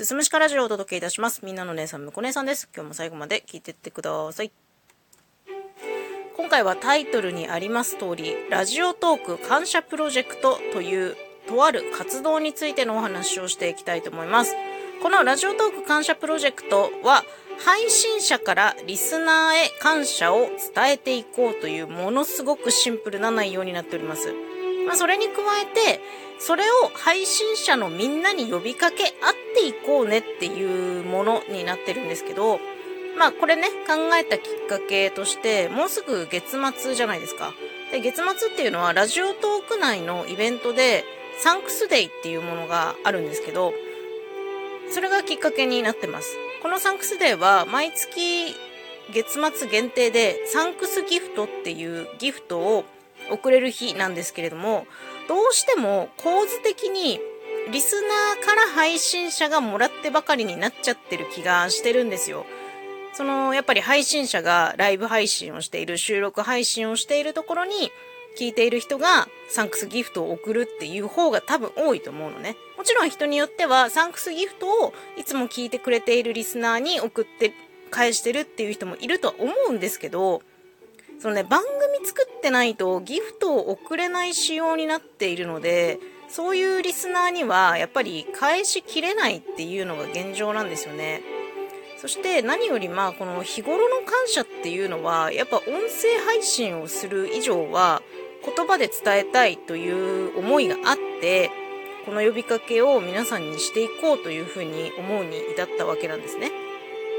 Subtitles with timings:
[0.00, 1.44] すすむしかラジオをお届けいたします。
[1.44, 2.70] みんなの姉さん、むこ姉さんです。
[2.74, 4.50] 今日も最後まで聞いてってください。
[6.38, 11.16] 今回はタイトルにあります通り、ラジオトーク感謝プロジェクトという
[11.46, 14.54] とある活動についてのお話をしていきたいと思います。
[15.02, 17.22] このラジオトーク感謝プロジェクトは、
[17.62, 24.32] 配信者からリスナーへ感謝を伝えていこうというものすごくシンプルな内容になっております。
[24.90, 26.00] まあ、それに加えて、
[26.40, 29.10] それを配信者のみんなに呼びかけ合っ
[29.54, 32.58] ていこうねっていうものになってるんですけど、
[33.16, 37.52] まあこれね、考えたきっかけとして、もうすぐ月末じゃないですか。
[37.92, 41.04] で、月末っていうのは Radiotalk 内のイベントで、
[41.38, 43.72] サンクスデイっていうものがあるんですけど、
[44.90, 46.36] それがきっかけになってます。
[46.64, 48.56] このサンクスデーは毎月
[49.12, 52.84] 月末限定でサンクスギフトっていうギフトを
[53.30, 54.86] 送れる日なんですけれども、
[55.28, 57.20] どうしても構図的に
[57.70, 62.46] リスナーから配信者がもらってばかりになっちゃってる気がしてるんですよ。
[63.12, 67.90] その、やっぱり配信者がライブ配信をしている、収録配信をしているところに、
[68.36, 72.56] 聞いている人がサンクスギフトを送るっていう方が多分多いと思うのね。
[72.76, 77.52] もちろん人によってはサンクスギフトをいつも聞いてくれているリスナーに送って
[77.90, 80.42] 返してるっていう人もいるとは思うんですけど、
[81.18, 85.98] そのね、番組作ってないとギフトを送れない仕様になっているので、
[86.28, 91.22] そういうリスナーにはやっぱり返しきれないっていうのが現状なんですよね。
[92.00, 98.00] そして何よりまあこの日頃の感謝っていうのはやっぱ音声配信をする以上は
[98.42, 101.50] 言葉で伝えたいという思いがあって
[102.06, 106.50] この呼びかけを皆さんにしていこうというふうに思うに至ったわけなんですね。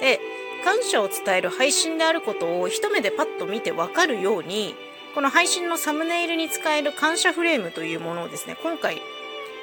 [0.00, 0.20] で
[0.66, 4.74] 感謝を伝える配信であることを一目でパッと見てわかるように
[5.14, 9.00] この配信のサムネイルに使える感謝フレームというものをですね今回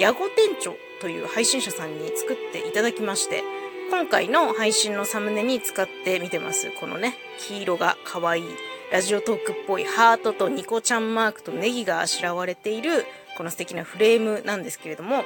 [0.00, 3.44] ヤゴ店長という配信者さんに作っていただきまして
[3.90, 6.72] 今回の配信のサムネに使ってみてます。
[6.72, 8.44] このね、黄色が可愛い、
[8.90, 13.06] ラジオトークっぽいハートとニコちゃんマークとネギがあしらわれている、
[13.36, 15.22] この素敵なフレームなんですけれども、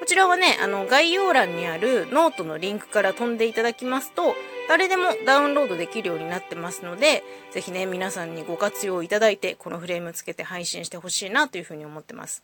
[0.00, 4.34] こちらはね、あの、概要欄にあるノートのリンクから飛んでいただきますと、
[4.68, 12.42] 誰でもダウンロードできるようになってますので、ぜひね、皆さんにご活用いただいて、このフレームつけて配信してほしいなというふうに思ってます。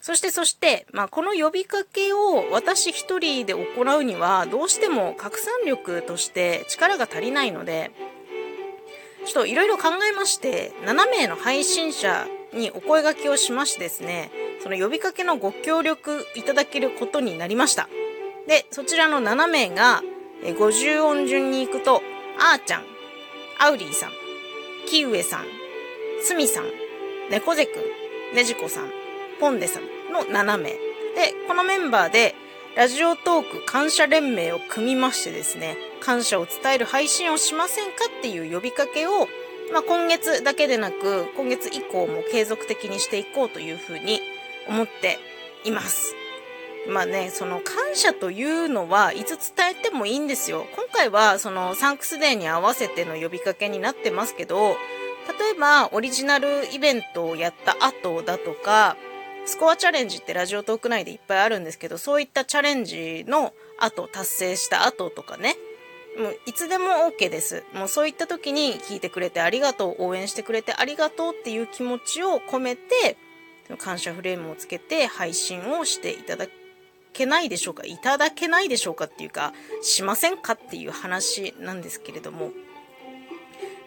[0.00, 7.92] そしてそして、まあ、この呼びかけを私一人で行うには、どうしても拡散力として力が足りないので、
[9.24, 17.88] ちょっといろいろ考えまして、7名の配信者にお声掛けをしましてですね、その呼びかけのご協力いただけることになりました。
[18.48, 20.02] で、そちらの7名が、
[20.50, 22.02] 50音順に行くと、
[22.38, 22.84] あーちゃん、
[23.58, 24.10] アウリーさん、
[24.86, 25.46] キウエさん、
[26.22, 26.64] スミさん、
[27.30, 27.70] 猫背く
[28.32, 28.90] ん、ねじこさん、
[29.38, 30.70] ポンデさんの7名。
[30.70, 30.78] で、
[31.46, 32.34] このメンバーで、
[32.74, 39.28] ラジオトーク感謝連盟を組みましてですね、感謝を伝える配信をしませんかっていう呼びかけを、
[39.72, 44.20] まあ、今月だけでなく、今月以降も継続的にしていこうというふうに
[44.68, 45.18] 思って
[45.64, 46.14] います。
[46.88, 50.66] まあね、その感謝というのはいつ伝えてもいいんですよ。
[50.74, 54.76] 今回はそのサンクスデーに合わせての呼びかけになってますけど、
[55.38, 58.96] 例えばオリジナルイベントをやった後だとか、
[59.44, 65.56] スコアチャレンジってラジオトーク内でいっぱいあるんですけど、そういったチャレンジの後、達成した後とかね、
[66.18, 67.64] もういつでも OK です。
[67.72, 73.16] もうそういった時に聞いてくれてありがとう、応援してくれてありがとうっていう気持ちを込めて、
[73.78, 76.46] 感謝フレームをつけて配信をしていただ
[77.12, 77.84] けないでしょうか？
[77.84, 79.52] いただけないでしょうかっていうか、
[79.82, 82.50] しませんかっていう話なんですけれども、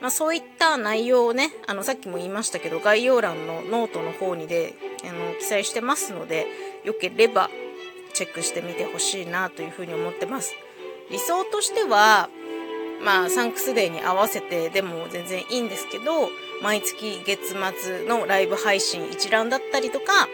[0.01, 6.47] まあ、そういった内容をね、あの、さっきも言いましたけど、概要欄のノートの方にで、あの、記載してますので、
[6.83, 7.49] よければ
[8.13, 10.53] チェックしてみてほしいなというふうに思ってます。
[11.09, 12.29] 理想としては、
[13.03, 16.29] まあ、サンクスデーに合わせてでも全然いいんですけど、
[16.61, 20.27] 毎月月末のライブ配信一覧だったりとか、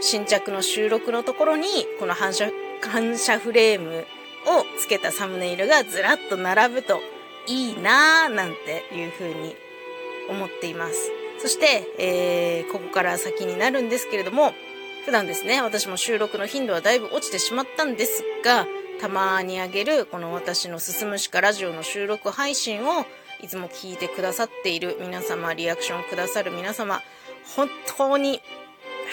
[0.00, 1.66] 新着の収録のところに、
[1.98, 2.50] この反射、
[2.82, 4.06] 反射フレーム
[4.46, 7.00] をつけたサムネイルがずらっと並ぶと、
[7.46, 9.54] いいなぁなんていうふうに
[10.28, 11.10] 思っています。
[11.38, 14.52] そして、えー、ここから先になるんですけれども、
[15.04, 18.66] 普段ですね、私も収録の頻度はだいぶ落ちてしまったんですが、
[19.00, 23.04] たまにあげるこの私の進むしかラジオの収録配信を
[23.42, 27.02] いつも聞いてくださっている皆様、リアクションくださる皆様、
[27.54, 28.40] 本当に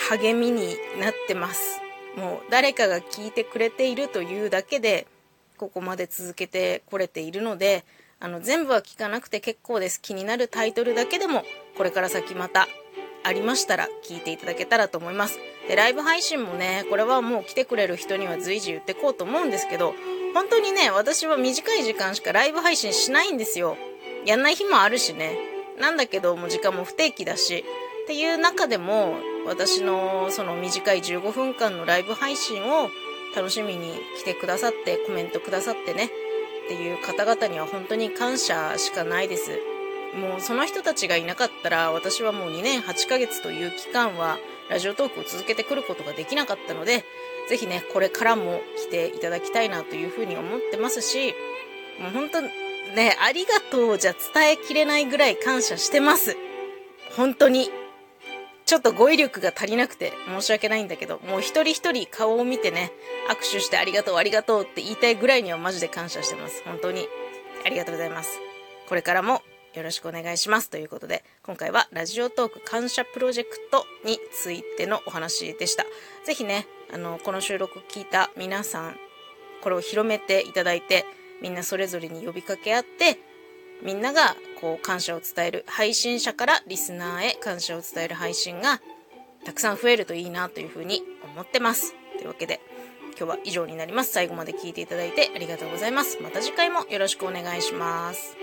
[0.09, 1.81] 励みになってます。
[2.15, 5.07] もう誰かが聞いてくれているというだけで、
[5.57, 7.85] ここまで続けてこれているので、
[8.19, 10.01] あの、全部は聞かなくて結構です。
[10.01, 11.43] 気になるタイトルだけでも、
[11.77, 12.67] これから先また
[13.23, 15.39] ありましたら聞いていただけたらと思います。
[15.67, 19.93] で、ライブ配信もね、これはもう来てくれる人には随時言ってこうと思うんですけど、
[20.33, 23.77] 本当にね、私は短い時間しかライブ配信しないんですよ。
[24.25, 25.37] やんない日もあるしね。
[25.79, 27.63] なんだけど、もう時間も不定期だし。
[28.03, 32.89] っていう中でも、私のその短い15分間のライブ配信を
[33.35, 36.05] 楽しみに来てくださって、コメントくださってね。
[36.65, 39.59] っていう方々には本当に感謝しかないです。
[40.15, 44.37] もうその人たちがいなかったら私はもう2年8ヶ月という期間は
[44.69, 47.03] ラジオトークを続けてくることができなかったので、
[47.49, 51.33] ぜひね、これからも来ていただきたいなというふうに思ってますし、
[51.99, 56.37] もう本当ね、ありがとうじゃ伝えきれないぐらい感謝してます。
[57.17, 57.69] 本当に。
[58.73, 62.91] ちょっと語彙力が足りなくて申し訳ないんだけど、もう一人一人顔を見てね、
[63.29, 66.63] 握手してありがとうありがとうって言いたいぐらいにはマジで感謝してます。
[66.65, 67.07] 本当に。
[67.63, 68.39] ありがとうございます。
[68.89, 69.43] これからも
[69.75, 70.71] よろしくお願いします。
[70.71, 75.85] ということで、今回はラジオトーク感謝プロジェクトについてのお話でした。
[76.25, 78.95] ぜひね、あの、この収録聞いた皆さん、
[79.61, 81.05] これを広めていただいて、
[81.43, 83.19] みんなそれぞれに呼びかけ合って、
[83.81, 88.81] みんながこう感謝を伝える配信者からリスナーへ感謝を伝える配信が
[89.45, 91.95] たくさん増えるといいなというふうに思ってます。
[92.17, 92.61] というわけで
[93.17, 94.11] 今日は以上になります。
[94.11, 96.21] 最後まで聞いていただいてありがとうございます。
[96.21, 98.42] また次回もよろしくお願いします。